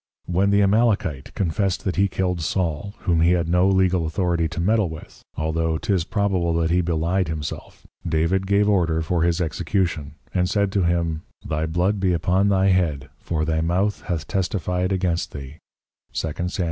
When 0.25 0.49
the 0.49 0.63
Amalekite 0.63 1.31
confessed 1.35 1.83
that 1.83 1.95
he 1.95 2.07
killed 2.07 2.41
Saul, 2.41 2.95
whom 3.01 3.21
he 3.21 3.33
had 3.33 3.47
no 3.47 3.67
legal 3.69 4.07
Authority 4.07 4.47
to 4.47 4.59
meddle 4.59 4.89
with, 4.89 5.21
although 5.37 5.77
'tis 5.77 6.05
probable 6.05 6.55
that 6.55 6.71
he 6.71 6.81
belyed 6.81 7.27
himself, 7.27 7.85
David 8.03 8.47
gave 8.47 8.67
order 8.67 9.03
for 9.03 9.21
his 9.21 9.39
Execution, 9.39 10.15
and 10.33 10.49
said 10.49 10.71
to 10.71 10.81
him, 10.81 11.21
Thy 11.45 11.67
Blood 11.67 11.99
be 11.99 12.13
upon 12.13 12.47
thy 12.49 12.69
Head, 12.69 13.09
for 13.19 13.45
thy 13.45 13.61
Mouth 13.61 14.01
hath 14.05 14.25
Testified 14.25 14.91
against 14.91 15.33
thee, 15.33 15.59
_2 16.15 16.49
Sam. 16.49 16.49